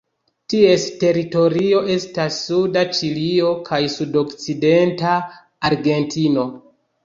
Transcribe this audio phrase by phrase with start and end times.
[0.51, 5.15] Ties teritorio estas suda Ĉilio kaj sudokcidenta
[5.73, 6.53] Argentino.